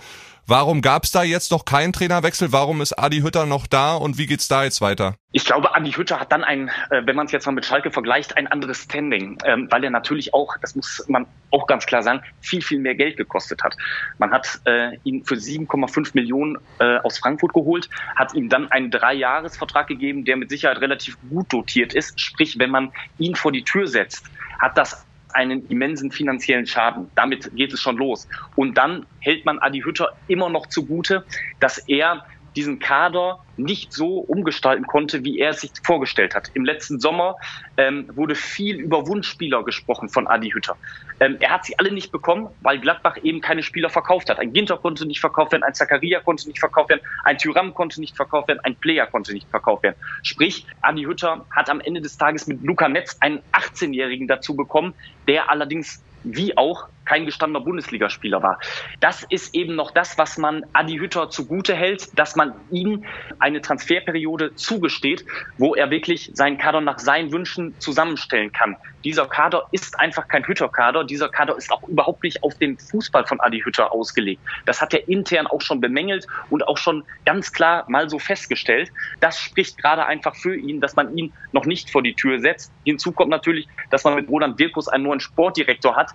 Warum 0.48 0.84
gab 0.84 1.06
es 1.06 1.12
da 1.12 1.24
jetzt 1.24 1.50
noch 1.50 1.66
keinen 1.66 1.92
Trainerwechsel? 1.92 2.52
Warum 2.52 2.80
ist 2.80 2.94
Adi 2.94 3.22
Hütter 3.22 3.48
noch 3.48 3.66
da 3.66 3.96
und 3.96 4.20
wie 4.20 4.28
geht's 4.28 4.48
da 4.48 4.64
jetzt 4.64 4.80
weiter? 4.80 5.16
Ich 5.32 5.44
glaube, 5.44 5.74
Adi 5.74 5.92
Hütter 5.92 6.20
hat 6.20 6.32
dann 6.32 6.44
ein, 6.44 6.70
äh, 6.92 7.02
wenn 7.04 7.16
man 7.16 7.26
es 7.26 7.32
jetzt 7.32 7.48
mal 7.48 7.52
mit 7.52 7.66
Schalke 7.66 7.90
vergleicht, 7.90 8.38
ein 8.38 8.46
anderes 8.46 8.84
Standing, 8.84 9.40
ähm, 9.44 9.68
weil 9.72 9.84
er 9.84 9.90
natürlich 9.90 10.36
auch, 10.36 10.56
das 10.62 10.76
muss 10.76 11.04
man 11.08 11.26
auch 11.50 11.66
ganz 11.66 11.88
klar 11.88 12.04
sagen, 12.04 12.22
viel, 12.42 12.62
viel 12.62 12.78
mehr 12.78 12.94
Geld 12.94 13.18
gekostet 13.18 13.64
hat. 13.64 13.76
Man 14.20 14.32
hat 14.32 14.60
äh, 14.66 14.98
ihn 15.04 15.26
für 15.26 15.34
7,5 15.34 16.12
Millionen 16.14 16.58
äh, 16.78 16.98
aus 17.00 17.18
Frankfurt 17.18 17.54
geholt, 17.54 17.90
hat 18.16 18.36
ihm 18.36 18.48
dann 18.48 18.72
einen 18.72 18.92
Dreijahresvertrag 18.92 19.88
gegeben, 19.88 20.26
der 20.26 20.38
mit 20.38 20.52
Sicherheit 20.52 20.80
relativ 20.80 21.18
gut 21.28 21.52
dotiert 21.52 21.96
ist. 21.96 22.20
Sprich, 22.20 22.60
wenn 22.60 22.70
man 22.70 22.94
ihn 23.18 23.34
vor 23.34 23.52
die 23.52 23.64
Tür 23.64 23.88
setzt, 23.88 24.28
hat 24.60 24.78
das 24.78 25.06
einen 25.36 25.68
immensen 25.68 26.12
finanziellen 26.12 26.66
Schaden. 26.66 27.12
Damit 27.16 27.52
geht 27.56 27.74
es 27.74 27.82
schon 27.82 27.98
los. 27.98 28.28
Und 28.56 28.78
dann 28.78 29.06
hält 29.20 29.46
man 29.46 29.60
Adi 29.60 29.82
Hütter 29.82 30.10
immer 30.28 30.50
noch 30.50 30.68
zugute, 30.68 31.26
dass 31.60 31.78
er 31.88 32.26
diesen 32.56 32.80
Kader 32.80 33.40
nicht 33.58 33.94
so 33.94 34.20
umgestalten 34.20 34.86
konnte, 34.88 35.24
wie 35.24 35.40
er 35.40 35.52
es 35.52 35.62
sich 35.62 35.72
vorgestellt 35.84 36.36
hat. 36.36 36.52
Im 36.54 36.66
letzten 36.66 37.00
Sommer 37.00 37.36
ähm, 37.78 38.10
wurde 38.14 38.36
viel 38.36 38.78
über 38.78 39.08
Wunschspieler 39.08 39.64
gesprochen 39.64 40.10
von 40.10 40.28
Adi 40.28 40.52
Hütter. 40.52 40.78
Ähm, 41.20 41.38
er 41.40 41.52
hat 41.52 41.66
sie 41.66 41.78
alle 41.80 41.92
nicht 41.92 42.12
bekommen, 42.12 42.50
weil 42.62 42.80
Gladbach 42.80 43.18
eben 43.24 43.42
keine 43.42 43.64
Spieler 43.64 43.90
verkauft 43.90 44.30
hat. 44.30 44.40
Ein 44.40 44.54
Ginter 44.54 44.78
konnte 44.78 45.06
nicht 45.06 45.20
verkauft 45.20 45.52
werden, 45.52 45.64
ein 45.64 45.74
Zakaria 45.74 46.20
konnte 46.20 46.48
nicht 46.48 46.60
verkauft 46.60 46.90
werden, 46.90 47.02
ein 47.24 47.38
Tyram 47.38 47.74
konnte 47.74 48.00
nicht 48.02 48.16
verkauft 48.16 48.48
werden, 48.48 48.60
ein 48.64 48.76
Player 48.76 49.08
konnte 49.08 49.34
nicht 49.34 49.50
verkauft 49.50 49.84
werden. 49.84 49.96
Sprich, 50.24 50.66
Adi 50.82 51.04
Hütter 51.04 51.46
hat 51.52 51.70
am 51.70 51.80
Ende 51.80 52.02
des 52.02 52.18
Tages 52.18 52.48
mit 52.48 52.62
Luca 52.64 52.90
Netz 52.90 53.18
einen 53.22 53.42
18-Jährigen 53.54 54.28
dazu 54.28 54.56
bekommen, 54.56 54.94
der 55.28 55.50
allerdings 55.50 56.04
wie 56.24 56.58
auch 56.58 56.88
kein 57.06 57.26
gestandener 57.26 57.64
Bundesligaspieler 57.64 58.42
war. 58.44 58.60
Das 59.00 59.24
ist 59.30 59.56
eben 59.56 59.76
noch 59.76 59.92
das, 59.92 60.18
was 60.18 60.38
man 60.38 60.66
Adi 60.74 60.98
Hütter 60.98 61.30
zugute 61.30 61.76
hält, 61.76 62.18
dass 62.18 62.36
man 62.36 62.54
ihm 62.72 63.06
eine 63.40 63.62
Transferperiode 63.62 64.56
zugesteht, 64.56 65.26
wo 65.58 65.76
er 65.76 65.90
wirklich 65.90 66.32
seinen 66.34 66.58
Kader 66.58 66.82
nach 66.82 67.00
seinen 67.00 67.32
Wünschen 67.32 67.80
zusammenstellen 67.80 68.52
kann. 68.52 68.76
Dieser 69.06 69.28
Kader 69.28 69.68
ist 69.72 70.00
einfach 70.00 70.28
kein 70.28 70.46
Hütter-Kader. 70.48 71.04
Dieser 71.04 71.30
Kader 71.30 71.56
ist 71.56 71.72
auch 71.72 71.88
überhaupt 71.88 72.24
nicht 72.24 72.42
auf 72.42 72.56
den 72.58 72.80
Fußball 72.80 73.26
von 73.28 73.40
Adi 73.40 73.62
Hütter 73.62 73.92
ausgelegt. 73.92 74.42
Das 74.66 74.82
hat 74.82 74.96
er 74.96 75.08
intern 75.08 75.46
auch 75.46 75.62
schon 75.62 75.80
bemängelt 75.80 76.26
und 76.50 76.68
auch 76.68 76.78
schon 76.78 77.04
ganz 77.24 77.54
klar 77.54 77.86
mal 77.88 78.10
so 78.10 78.18
festgestellt. 78.18 78.92
Das 79.20 79.40
spricht 79.40 79.78
gerade 79.78 80.08
einfach 80.08 80.36
für 80.36 80.56
ihn, 80.56 80.82
dass 80.82 80.96
man 80.96 81.16
ihn 81.16 81.34
noch 81.52 81.66
nicht 81.66 81.92
vor 81.92 82.02
die 82.02 82.16
Tür 82.16 82.40
setzt. 82.40 82.72
Hinzu 82.84 83.12
kommt 83.12 83.30
natürlich, 83.30 83.68
dass 83.92 84.04
man 84.04 84.16
mit 84.16 84.28
Roland 84.28 84.58
Wirkus 84.58 84.88
einen 84.88 85.04
neuen 85.04 85.20
Sportdirektor 85.20 85.96
hat, 85.96 86.10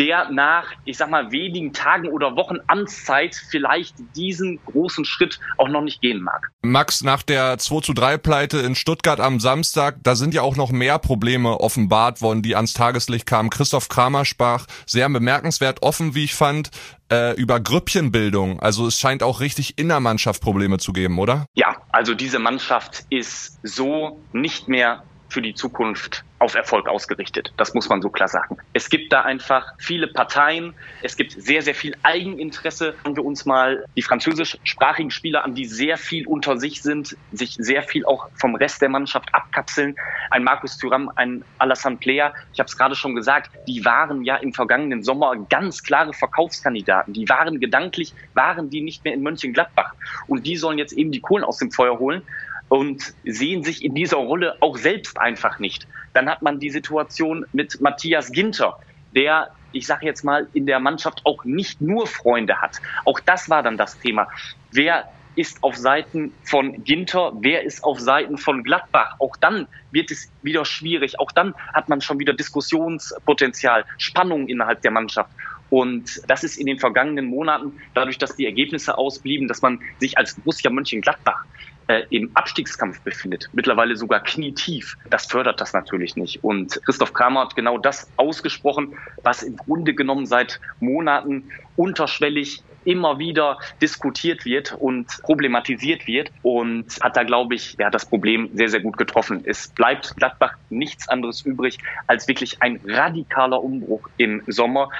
der 0.00 0.30
nach, 0.30 0.72
ich 0.86 0.96
sag 0.96 1.10
mal, 1.10 1.30
wenigen 1.30 1.74
Tagen 1.74 2.08
oder 2.08 2.34
Wochen 2.34 2.56
Amtszeit 2.68 3.34
vielleicht 3.50 3.94
diesen 4.16 4.58
großen 4.64 5.04
Schritt 5.04 5.38
auch 5.58 5.68
noch 5.68 5.82
nicht 5.82 6.00
gehen 6.00 6.22
mag. 6.22 6.50
Max, 6.62 7.04
nach 7.04 7.22
der 7.22 7.58
2 7.58 7.80
zu 7.80 7.92
3 7.92 8.16
Pleite 8.16 8.60
in 8.60 8.74
Stuttgart 8.74 9.20
am 9.20 9.40
Samstag, 9.40 9.96
da 10.02 10.14
sind 10.14 10.32
ja 10.32 10.40
auch 10.40 10.56
noch 10.56 10.70
mehr 10.70 10.98
Probleme 10.98 11.60
offenbart 11.60 12.22
worden, 12.22 12.40
die 12.40 12.56
ans 12.56 12.72
Tageslicht 12.72 13.26
kamen. 13.26 13.50
Christoph 13.50 13.90
Kramer 13.90 14.24
sprach 14.24 14.64
sehr 14.86 15.06
bemerkenswert 15.10 15.82
offen, 15.82 16.14
wie 16.14 16.24
ich 16.24 16.34
fand, 16.34 16.70
äh, 17.12 17.34
über 17.34 17.60
Grüppchenbildung. 17.60 18.58
Also 18.58 18.86
es 18.86 18.98
scheint 18.98 19.22
auch 19.22 19.40
richtig 19.40 19.78
in 19.78 19.88
der 19.88 20.00
Mannschaft 20.00 20.40
Probleme 20.40 20.78
zu 20.78 20.94
geben, 20.94 21.18
oder? 21.18 21.44
Ja, 21.52 21.76
also 21.90 22.14
diese 22.14 22.38
Mannschaft 22.38 23.04
ist 23.10 23.58
so 23.62 24.18
nicht 24.32 24.66
mehr 24.66 25.02
für 25.28 25.42
die 25.42 25.52
Zukunft 25.52 26.24
auf 26.40 26.54
Erfolg 26.54 26.88
ausgerichtet. 26.88 27.52
Das 27.58 27.74
muss 27.74 27.88
man 27.88 28.00
so 28.00 28.08
klar 28.08 28.26
sagen. 28.26 28.56
Es 28.72 28.88
gibt 28.88 29.12
da 29.12 29.20
einfach 29.22 29.74
viele 29.78 30.08
Parteien. 30.08 30.74
Es 31.02 31.16
gibt 31.16 31.32
sehr, 31.32 31.60
sehr 31.60 31.74
viel 31.74 31.94
Eigeninteresse. 32.02 32.94
Schauen 33.04 33.14
wir 33.14 33.24
uns 33.24 33.44
mal 33.44 33.84
die 33.94 34.02
französischsprachigen 34.02 35.10
Spieler 35.10 35.44
an, 35.44 35.54
die 35.54 35.66
sehr 35.66 35.98
viel 35.98 36.26
unter 36.26 36.56
sich 36.56 36.80
sind, 36.82 37.16
sich 37.30 37.56
sehr 37.58 37.82
viel 37.82 38.06
auch 38.06 38.28
vom 38.34 38.54
Rest 38.54 38.80
der 38.80 38.88
Mannschaft 38.88 39.34
abkapseln. 39.34 39.94
Ein 40.30 40.42
Markus 40.42 40.78
Thuram, 40.78 41.12
ein 41.14 41.44
Alassane 41.58 41.98
Player. 41.98 42.32
Ich 42.54 42.58
habe 42.58 42.68
es 42.68 42.76
gerade 42.76 42.94
schon 42.94 43.14
gesagt, 43.14 43.50
die 43.68 43.84
waren 43.84 44.24
ja 44.24 44.36
im 44.36 44.54
vergangenen 44.54 45.02
Sommer 45.02 45.36
ganz 45.50 45.82
klare 45.82 46.14
Verkaufskandidaten. 46.14 47.12
Die 47.12 47.28
waren 47.28 47.60
gedanklich, 47.60 48.14
waren 48.32 48.70
die 48.70 48.80
nicht 48.80 49.04
mehr 49.04 49.12
in 49.12 49.22
Mönchengladbach. 49.22 49.92
Und 50.26 50.46
die 50.46 50.56
sollen 50.56 50.78
jetzt 50.78 50.94
eben 50.94 51.12
die 51.12 51.20
Kohlen 51.20 51.44
aus 51.44 51.58
dem 51.58 51.70
Feuer 51.70 51.98
holen 51.98 52.22
und 52.70 53.14
sehen 53.24 53.64
sich 53.64 53.84
in 53.84 53.94
dieser 53.94 54.18
Rolle 54.18 54.56
auch 54.60 54.78
selbst 54.78 55.18
einfach 55.20 55.58
nicht. 55.58 55.86
Dann 56.12 56.28
hat 56.28 56.42
man 56.42 56.58
die 56.58 56.70
Situation 56.70 57.46
mit 57.52 57.80
Matthias 57.80 58.32
Ginter, 58.32 58.78
der, 59.14 59.50
ich 59.72 59.86
sage 59.86 60.06
jetzt 60.06 60.24
mal, 60.24 60.48
in 60.52 60.66
der 60.66 60.80
Mannschaft 60.80 61.20
auch 61.24 61.44
nicht 61.44 61.80
nur 61.80 62.06
Freunde 62.06 62.60
hat. 62.60 62.80
Auch 63.04 63.20
das 63.20 63.48
war 63.48 63.62
dann 63.62 63.76
das 63.76 63.98
Thema. 63.98 64.28
Wer 64.72 65.08
ist 65.36 65.62
auf 65.62 65.76
Seiten 65.76 66.32
von 66.42 66.82
Ginter, 66.84 67.32
wer 67.40 67.62
ist 67.62 67.84
auf 67.84 68.00
Seiten 68.00 68.36
von 68.36 68.62
Gladbach. 68.64 69.14
Auch 69.18 69.36
dann 69.36 69.68
wird 69.90 70.10
es 70.10 70.30
wieder 70.42 70.64
schwierig. 70.64 71.18
Auch 71.18 71.32
dann 71.32 71.54
hat 71.72 71.88
man 71.88 72.00
schon 72.00 72.18
wieder 72.18 72.32
Diskussionspotenzial, 72.32 73.84
Spannung 73.98 74.48
innerhalb 74.48 74.82
der 74.82 74.90
Mannschaft. 74.90 75.30
Und 75.70 76.20
das 76.26 76.42
ist 76.42 76.56
in 76.56 76.66
den 76.66 76.80
vergangenen 76.80 77.26
Monaten, 77.26 77.78
dadurch, 77.94 78.18
dass 78.18 78.34
die 78.34 78.44
Ergebnisse 78.44 78.98
ausblieben, 78.98 79.46
dass 79.46 79.62
man 79.62 79.80
sich 79.98 80.18
als 80.18 80.34
Borussia 80.34 80.70
Mönchengladbach 80.70 81.44
äh, 81.90 82.06
im 82.10 82.30
Abstiegskampf 82.34 83.02
befindet, 83.02 83.48
mittlerweile 83.52 83.96
sogar 83.96 84.20
knietief, 84.22 84.96
das 85.10 85.26
fördert 85.26 85.60
das 85.60 85.72
natürlich 85.72 86.14
nicht. 86.14 86.44
Und 86.44 86.80
Christoph 86.84 87.12
Kramer 87.12 87.40
hat 87.40 87.56
genau 87.56 87.78
das 87.78 88.08
ausgesprochen, 88.16 88.94
was 89.24 89.42
im 89.42 89.56
Grunde 89.56 89.92
genommen 89.92 90.24
seit 90.24 90.60
Monaten 90.78 91.50
unterschwellig 91.74 92.62
immer 92.84 93.18
wieder 93.18 93.58
diskutiert 93.82 94.44
wird 94.44 94.72
und 94.72 95.08
problematisiert 95.22 96.06
wird 96.06 96.30
und 96.42 96.86
hat 97.00 97.16
da, 97.16 97.24
glaube 97.24 97.56
ich, 97.56 97.76
ja, 97.78 97.90
das 97.90 98.06
Problem 98.06 98.48
sehr, 98.52 98.68
sehr 98.68 98.80
gut 98.80 98.96
getroffen. 98.96 99.42
Es 99.44 99.68
bleibt 99.68 100.14
Gladbach 100.16 100.54
nichts 100.68 101.08
anderes 101.08 101.44
übrig 101.44 101.78
als 102.06 102.28
wirklich 102.28 102.62
ein 102.62 102.80
radikaler 102.86 103.62
Umbruch 103.62 104.08
im 104.16 104.42
Sommer 104.46 104.90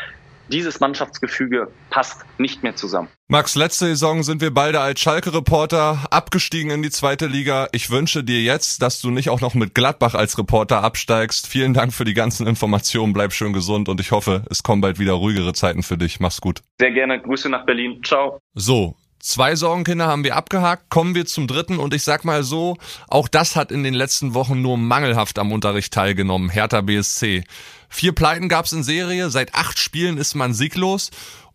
dieses 0.51 0.81
Mannschaftsgefüge 0.81 1.69
passt 1.91 2.25
nicht 2.39 2.63
mehr 2.63 2.77
zusammen. 2.77 3.09
Max, 3.29 3.55
letzte 3.55 3.87
Saison 3.87 4.23
sind 4.23 4.41
wir 4.41 4.53
beide 4.53 4.81
als 4.81 5.01
Schalke-Reporter 5.01 6.09
abgestiegen 6.11 6.71
in 6.71 6.83
die 6.83 6.91
zweite 6.91 7.27
Liga. 7.27 7.69
Ich 7.73 7.91
wünsche 7.91 8.25
dir 8.25 8.43
jetzt, 8.43 8.83
dass 8.83 9.01
du 9.01 9.11
nicht 9.11 9.31
auch 9.31 9.41
noch 9.41 9.55
mit 9.55 9.75
Gladbach 9.75 10.15
als 10.15 10.37
Reporter 10.37 10.83
absteigst. 10.83 11.47
Vielen 11.47 11.73
Dank 11.73 11.95
für 11.95 12.05
die 12.05 12.15
ganzen 12.15 12.47
Informationen. 12.47 13.13
Bleib 13.13 13.33
schön 13.33 13.53
gesund 13.53 13.89
und 13.89 14.01
ich 14.01 14.11
hoffe, 14.11 14.45
es 14.51 14.63
kommen 14.63 14.81
bald 14.81 14.99
wieder 14.99 15.13
ruhigere 15.13 15.53
Zeiten 15.53 15.83
für 15.83 15.97
dich. 15.97 16.21
Mach's 16.21 16.41
gut. 16.41 16.63
Sehr 16.79 16.91
gerne. 16.91 17.21
Grüße 17.21 17.49
nach 17.49 17.65
Berlin. 17.65 18.01
Ciao. 18.03 18.41
So, 18.55 18.97
Zwei 19.21 19.55
Sorgenkinder 19.55 20.07
haben 20.07 20.25
wir 20.25 20.35
abgehakt, 20.35 20.89
kommen 20.89 21.15
wir 21.15 21.27
zum 21.27 21.47
dritten 21.47 21.79
und 21.79 21.93
ich 21.93 22.05
sag 22.05 22.25
mal 22.25 22.43
so, 22.43 22.79
auch 23.07 23.29
das 23.29 23.55
hat 23.55 23.71
in 23.71 23.85
den 23.85 23.93
letzten 23.93 24.33
Wochen 24.33 24.63
nur 24.63 24.79
mangelhaft 24.79 25.39
am 25.39 25.53
Unterricht 25.53 25.93
teilgenommen, 25.93 26.49
Hertha 26.49 26.81
BSC. 26.81 27.45
Vier 27.91 28.15
Pleiten 28.15 28.49
gab's 28.49 28.73
in 28.73 28.83
Serie, 28.83 29.29
seit 29.29 29.55
acht 29.55 29.79
Spielen 29.79 30.17
ist 30.17 30.35
man 30.37 30.55
sieglos 30.55 31.11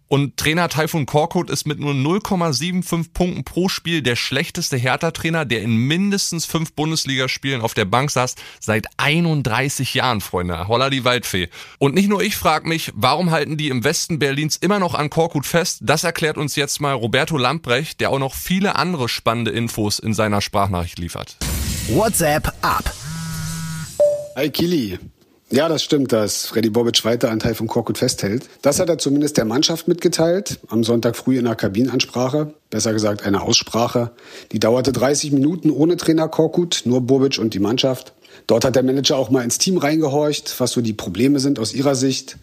und 0.07 0.38
Trainer 0.38 0.69
Taifun 0.69 1.05
Korkut 1.05 1.50
ist 1.50 1.65
mit 1.65 1.79
nur 1.79 1.93
0,75 1.93 3.13
Punkten 3.13 3.43
pro 3.43 3.69
Spiel 3.69 4.01
der 4.01 4.15
schlechteste 4.15 4.77
Hertha-Trainer, 4.77 5.45
der 5.45 5.62
in 5.62 5.75
mindestens 5.75 6.45
fünf 6.45 6.74
Bundesligaspielen 6.74 7.62
auf 7.62 7.74
der 7.74 7.85
Bank 7.85 8.12
saß, 8.12 8.35
seit 8.59 8.88
31 8.97 9.93
Jahren, 9.93 10.21
Freunde. 10.21 10.67
Holla 10.67 10.89
die 10.89 11.05
Waldfee. 11.05 11.50
Und 11.79 11.95
nicht 11.95 12.09
nur 12.09 12.21
ich 12.21 12.35
frage 12.35 12.67
mich, 12.67 12.91
warum 12.95 13.31
halten 13.31 13.57
die 13.57 13.69
im 13.69 13.83
Westen 13.83 14.19
Berlins 14.19 14.57
immer 14.57 14.79
noch 14.79 14.93
an 14.93 15.09
Korkut 15.09 15.45
fest? 15.45 15.79
Das 15.81 16.03
erklärt 16.03 16.38
uns 16.38 16.55
jetzt 16.55 16.79
mal 16.81 16.93
Roberto 16.93 17.38
Lamprecht, 17.38 18.00
der 18.00 18.12
auch 18.12 18.19
noch 18.19 18.35
viele 18.35 18.75
andere 18.75 19.09
spannende 19.09 19.51
Infos 19.51 20.00
in 20.00 20.13
seiner 20.13 20.41
Sprachnachricht 20.41 21.00
liefert. 21.00 21.38
WhatsApp 21.89 22.51
ab. 22.62 22.93
Hi 24.35 24.50
Kili, 24.50 25.00
ja, 25.51 25.69
das 25.69 25.83
stimmt, 25.83 26.11
dass 26.11 26.47
Freddy 26.47 26.71
Bobic 26.71 27.05
weiter 27.05 27.29
an 27.29 27.39
Teil 27.39 27.53
von 27.53 27.67
Korkut 27.67 27.99
festhält. 27.99 28.49
Das 28.63 28.79
hat 28.79 28.89
er 28.89 28.97
zumindest 28.97 29.37
der 29.37 29.45
Mannschaft 29.45 29.87
mitgeteilt, 29.87 30.59
am 30.69 30.83
Sonntag 30.83 31.15
früh 31.15 31.37
in 31.37 31.45
einer 31.45 31.55
Kabinenansprache, 31.55 32.53
besser 32.71 32.93
gesagt 32.93 33.23
eine 33.23 33.41
Aussprache. 33.41 34.11
Die 34.51 34.59
dauerte 34.59 34.91
30 34.91 35.31
Minuten 35.31 35.69
ohne 35.69 35.97
Trainer 35.97 36.27
Korkut, 36.27 36.81
nur 36.85 37.01
Bobic 37.01 37.37
und 37.37 37.53
die 37.53 37.59
Mannschaft. 37.59 38.13
Dort 38.47 38.65
hat 38.65 38.75
der 38.75 38.83
Manager 38.83 39.17
auch 39.17 39.29
mal 39.29 39.43
ins 39.43 39.59
Team 39.59 39.77
reingehorcht, 39.77 40.59
was 40.59 40.71
so 40.71 40.81
die 40.81 40.93
Probleme 40.93 41.39
sind 41.39 41.59
aus 41.59 41.73
ihrer 41.73 41.95
Sicht. 41.95 42.37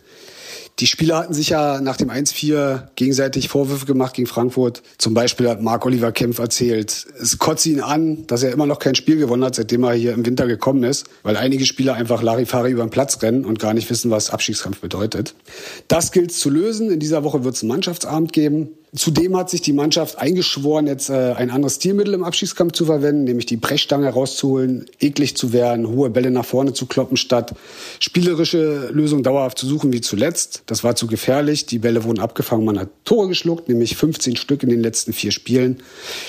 Die 0.79 0.87
Spieler 0.87 1.19
hatten 1.19 1.35
sich 1.35 1.51
ja 1.51 1.81
nach 1.81 1.97
dem 1.97 2.11
1-4 2.11 2.89
gegenseitig 2.97 3.49
Vorwürfe 3.49 3.87
gemacht 3.87 4.15
gegen 4.15 4.27
Frankfurt. 4.27 4.83
Zum 4.99 5.13
Beispiel 5.15 5.49
hat 5.49 5.61
Marc-Oliver 5.61 6.13
Kempf 6.13 6.39
erzählt, 6.39 7.07
es 7.21 7.39
kotzt 7.39 7.67
ihn 7.67 7.81
an, 7.81 8.27
dass 8.27 8.43
er 8.43 8.53
immer 8.53 8.67
noch 8.67 8.79
kein 8.79 8.95
Spiel 8.95 9.17
gewonnen 9.17 9.45
hat, 9.45 9.55
seitdem 9.55 9.85
er 9.85 9.93
hier 9.93 10.13
im 10.15 10.25
Winter 10.25 10.47
gekommen 10.47 10.83
ist, 10.83 11.07
weil 11.23 11.37
einige 11.37 11.67
Spieler 11.67 11.95
einfach 11.95 12.23
Larifari 12.23 12.73
über 12.73 12.85
den 12.85 12.91
Platz 12.91 13.23
rennen 13.23 13.45
und 13.45 13.59
gar 13.59 13.75
nicht 13.75 13.91
wissen, 13.91 14.11
was 14.11 14.31
Abstiegskampf 14.31 14.81
bedeutet. 14.81 15.35
Das 15.89 16.11
gilt 16.11 16.33
zu 16.33 16.49
lösen. 16.49 16.91
In 16.91 17.01
dieser 17.01 17.23
Woche 17.23 17.45
wird 17.45 17.55
es 17.55 17.63
einen 17.63 17.69
Mannschaftsabend 17.69 18.33
geben. 18.33 18.71
Zudem 18.95 19.35
hat 19.39 19.49
sich 19.49 19.63
die 19.63 19.73
Mannschaft 19.73 20.19
eingeschworen, 20.19 20.87
jetzt 20.87 21.09
äh, 21.09 21.33
ein 21.33 21.51
anderes 21.51 21.77
Stilmittel 21.77 22.13
im 22.13 22.25
Abschiedskampf 22.25 22.73
zu 22.73 22.85
verwenden, 22.85 23.25
nämlich 23.25 23.47
die 23.47 23.57
Brechstange 23.57 24.11
rauszuholen, 24.11 24.85
eklig 25.01 25.35
zu 25.35 25.55
werden, 25.55 25.89
hohe 25.89 26.11
Bälle 26.11 26.31
nach 26.31 26.45
vorne 26.45 26.75
zu 26.75 26.85
kloppen, 26.85 27.17
statt 27.17 27.55
spielerische 28.01 28.91
Lösungen 28.93 29.23
dauerhaft 29.23 29.57
zu 29.57 29.67
suchen 29.67 29.95
wie 29.95 30.03
zuletzt. 30.03 30.65
Das 30.67 30.85
war 30.85 30.95
zu 30.95 31.07
gefährlich. 31.07 31.65
Die 31.65 31.79
Bälle 31.79 32.05
wurden 32.05 32.19
abgefangen, 32.19 32.67
man 32.67 32.79
hat 32.79 32.91
Tore 33.07 33.29
geschluckt, 33.29 33.67
nämlich 33.67 33.97
15 33.97 34.37
Stück 34.37 34.63
in 34.63 34.69
den 34.69 34.83
letzten 34.83 35.15
vier 35.15 35.31
Spielen. 35.31 35.79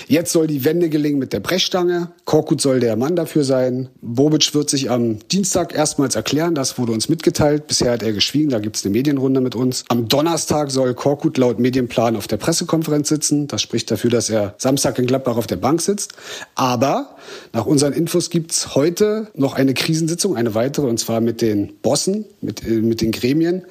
Jetzt 0.08 0.32
soll 0.32 0.48
die 0.48 0.64
Wende 0.64 0.88
gelingen 0.88 1.20
mit 1.20 1.34
der 1.34 1.42
Brechstange. 1.42 2.14
Korkut 2.24 2.62
soll 2.62 2.80
der 2.80 2.96
Mann 2.96 3.18
dafür 3.18 3.44
sein. 3.44 3.90
Bobic 4.02 4.54
wird 4.54 4.70
sich 4.70 4.90
am 4.90 5.20
Dienstag 5.28 5.76
erstmals 5.76 6.16
erklären, 6.16 6.56
das 6.56 6.78
wurde 6.78 6.94
uns 6.94 7.10
mitgeteilt. 7.10 7.68
Bisher 7.68 7.92
hat 7.92 8.04
er 8.04 8.14
geschwiegen, 8.14 8.52
da 8.52 8.60
gibt's 8.60 8.86
eine 8.86 8.94
Medienrunde 8.94 9.42
mit 9.42 9.54
uns. 9.54 9.84
Am 9.90 10.08
Donnerstag 10.08 10.72
soll 10.72 10.94
Korkut 10.94 11.38
laut 11.38 11.60
Medienplan 11.60 12.16
auf 12.16 12.28
der 12.28 12.38
Presse 12.38 12.53
Pressekonferenz 12.54 13.10
sitzen. 13.10 13.48
Das 13.48 13.64
spricht 13.64 13.90
dafür, 13.90 14.12
dass 14.12 14.30
er 14.30 14.54
Samstag 14.60 15.00
in 15.00 15.08
Gladbach 15.08 15.38
auf 15.38 15.48
der 15.48 15.56
Bank 15.56 15.82
sitzt. 15.82 16.14
Aber 16.54 17.16
nach 17.52 17.66
unseren 17.66 17.94
Infos 17.94 18.30
gibt's 18.30 18.76
heute 18.76 19.32
noch 19.34 19.56
eine 19.56 19.74
Krisensitzung, 19.74 20.38
eine 20.38 20.54
weitere, 20.54 20.86
und 20.86 21.00
zwar 21.00 21.20
mit 21.20 21.42
den 21.42 21.74
Bossen, 21.82 22.26
mit, 22.42 22.64
äh, 22.64 22.74
mit 22.74 23.02
den 23.02 23.12
Gremien. 23.12 23.64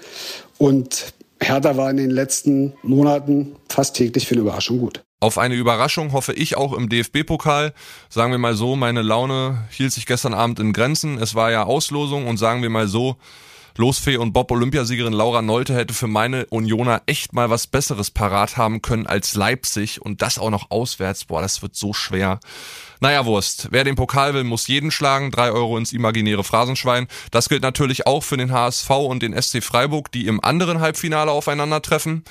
Und 0.59 1.12
Hertha 1.41 1.77
war 1.77 1.91
in 1.91 1.97
den 1.97 2.11
letzten 2.11 2.73
Monaten 2.83 3.55
fast 3.69 3.95
täglich 3.95 4.27
für 4.27 4.35
eine 4.35 4.43
Überraschung 4.43 4.81
gut. 4.81 5.05
Auf 5.21 5.39
eine 5.39 5.55
Überraschung 5.55 6.11
hoffe 6.11 6.33
ich 6.33 6.57
auch 6.57 6.73
im 6.73 6.89
DFB-Pokal. 6.89 7.73
Sagen 8.09 8.33
wir 8.33 8.39
mal 8.39 8.57
so, 8.57 8.75
meine 8.75 9.03
Laune 9.03 9.62
hielt 9.71 9.93
sich 9.93 10.07
gestern 10.07 10.35
Abend 10.35 10.59
in 10.59 10.73
Grenzen. 10.73 11.19
Es 11.19 11.37
war 11.37 11.53
ja 11.53 11.62
Auslosung 11.62 12.27
und 12.27 12.37
sagen 12.37 12.62
wir 12.62 12.71
mal 12.71 12.89
so, 12.89 13.17
Losfee 13.76 14.17
und 14.17 14.33
Bob-Olympiasiegerin 14.33 15.12
Laura 15.12 15.43
Nolte 15.43 15.75
hätte 15.75 15.95
für 15.95 16.07
meine 16.07 16.47
Unioner 16.47 17.02
echt 17.07 17.33
mal 17.33 17.50
was 17.50 17.67
Besseres 17.67 18.11
parat 18.11 18.57
haben 18.57 18.83
können 18.83 19.07
als 19.07 19.35
Leipzig 19.35 20.02
und 20.02 20.23
das 20.23 20.38
auch 20.38 20.50
noch 20.50 20.71
auswärts. 20.71 21.25
Boah, 21.25 21.43
das 21.43 21.62
wird 21.62 21.75
so 21.75 21.93
schwer. 21.93 22.41
Naja, 23.00 23.25
Wurst. 23.26 23.69
Wer 23.71 23.85
den 23.85 23.97
Pokal 23.97 24.35
will, 24.35 24.45
muss 24.45 24.69
jeden 24.69 24.91
schlagen. 24.91 25.31
Drei 25.31 25.50
Euro 25.50 25.76
ins 25.76 25.93
imaginäre 25.93 26.45
Phrasenschwein. 26.45 27.09
Das 27.31 27.49
gilt 27.49 27.62
natürlich 27.62 28.07
auch 28.07 28.23
für 28.23 28.37
den 28.37 28.52
HSV 28.52 28.91
und 28.91 29.23
den 29.23 29.41
SC 29.41 29.62
Freiburg, 29.62 30.12
die 30.12 30.26
im 30.26 30.43
anderen 30.43 30.81
Halbfinale 30.81 31.31
aufeinandertreffen. 31.31 32.25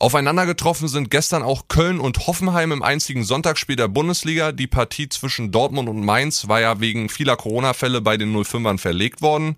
Aufeinander 0.00 0.46
getroffen 0.46 0.86
sind 0.86 1.10
gestern 1.10 1.42
auch 1.42 1.66
Köln 1.66 1.98
und 1.98 2.28
Hoffenheim 2.28 2.70
im 2.70 2.84
einzigen 2.84 3.24
Sonntagsspiel 3.24 3.74
der 3.74 3.88
Bundesliga. 3.88 4.52
Die 4.52 4.68
Partie 4.68 5.08
zwischen 5.08 5.50
Dortmund 5.50 5.88
und 5.88 6.04
Mainz 6.04 6.46
war 6.46 6.60
ja 6.60 6.78
wegen 6.78 7.08
vieler 7.08 7.36
Corona-Fälle 7.36 8.00
bei 8.00 8.16
den 8.16 8.32
05ern 8.32 8.78
verlegt 8.78 9.22
worden. 9.22 9.56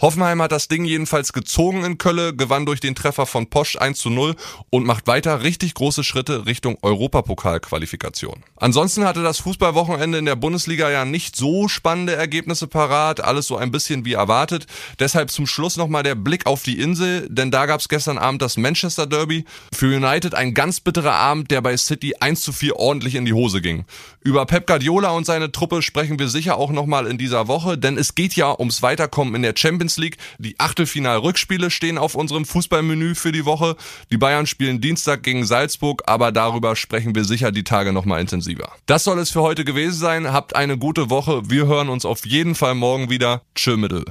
Hoffenheim 0.00 0.40
hat 0.40 0.50
das 0.50 0.68
Ding 0.68 0.86
jedenfalls 0.86 1.34
gezogen 1.34 1.84
in 1.84 1.98
Kölle, 1.98 2.34
gewann 2.34 2.64
durch 2.64 2.80
den 2.80 2.94
Treffer 2.94 3.26
von 3.26 3.48
Posch 3.48 3.76
1 3.76 3.98
zu 3.98 4.08
0 4.08 4.34
und 4.70 4.86
macht 4.86 5.06
weiter 5.06 5.42
richtig 5.42 5.74
große 5.74 6.04
Schritte 6.04 6.46
Richtung 6.46 6.78
Europapokal-Qualifikation. 6.80 8.42
Ansonsten 8.56 9.04
hatte 9.04 9.22
das 9.22 9.40
Fußballwochenende 9.40 10.16
in 10.16 10.24
der 10.24 10.36
Bundesliga 10.36 10.90
ja 10.90 11.04
nicht 11.04 11.36
so 11.36 11.68
spannende 11.68 12.16
Ergebnisse 12.16 12.66
parat, 12.66 13.20
alles 13.20 13.46
so 13.46 13.58
ein 13.58 13.70
bisschen 13.70 14.06
wie 14.06 14.14
erwartet. 14.14 14.66
Deshalb 14.98 15.30
zum 15.30 15.46
Schluss 15.46 15.76
nochmal 15.76 16.02
der 16.02 16.14
Blick 16.14 16.46
auf 16.46 16.62
die 16.62 16.80
Insel, 16.80 17.28
denn 17.28 17.50
da 17.50 17.66
gab 17.66 17.80
es 17.80 17.90
gestern 17.90 18.16
Abend 18.16 18.40
das 18.40 18.56
Manchester 18.56 19.06
Derby. 19.06 19.44
Für 19.82 19.96
United 19.96 20.36
ein 20.36 20.54
ganz 20.54 20.78
bitterer 20.78 21.14
Abend, 21.14 21.50
der 21.50 21.60
bei 21.60 21.76
City 21.76 22.14
1 22.20 22.40
zu 22.42 22.52
4 22.52 22.76
ordentlich 22.76 23.16
in 23.16 23.24
die 23.24 23.32
Hose 23.32 23.60
ging. 23.60 23.84
Über 24.22 24.46
Pep 24.46 24.68
Guardiola 24.68 25.10
und 25.10 25.26
seine 25.26 25.50
Truppe 25.50 25.82
sprechen 25.82 26.20
wir 26.20 26.28
sicher 26.28 26.56
auch 26.56 26.70
nochmal 26.70 27.08
in 27.08 27.18
dieser 27.18 27.48
Woche, 27.48 27.76
denn 27.76 27.98
es 27.98 28.14
geht 28.14 28.36
ja 28.36 28.56
ums 28.56 28.82
Weiterkommen 28.82 29.34
in 29.34 29.42
der 29.42 29.54
Champions 29.56 29.96
League. 29.96 30.18
Die 30.38 30.54
Achtelfinal-Rückspiele 30.60 31.68
stehen 31.68 31.98
auf 31.98 32.14
unserem 32.14 32.44
Fußballmenü 32.44 33.16
für 33.16 33.32
die 33.32 33.44
Woche. 33.44 33.74
Die 34.12 34.18
Bayern 34.18 34.46
spielen 34.46 34.80
Dienstag 34.80 35.24
gegen 35.24 35.44
Salzburg, 35.44 36.04
aber 36.06 36.30
darüber 36.30 36.76
sprechen 36.76 37.16
wir 37.16 37.24
sicher 37.24 37.50
die 37.50 37.64
Tage 37.64 37.92
nochmal 37.92 38.20
intensiver. 38.20 38.70
Das 38.86 39.02
soll 39.02 39.18
es 39.18 39.30
für 39.30 39.42
heute 39.42 39.64
gewesen 39.64 39.98
sein. 39.98 40.32
Habt 40.32 40.54
eine 40.54 40.78
gute 40.78 41.10
Woche. 41.10 41.50
Wir 41.50 41.66
hören 41.66 41.88
uns 41.88 42.04
auf 42.04 42.24
jeden 42.24 42.54
Fall 42.54 42.76
morgen 42.76 43.10
wieder. 43.10 43.42
Tschö 43.56 43.76
Mittel. 43.76 44.04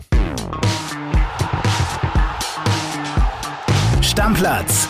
Stammplatz 4.02 4.90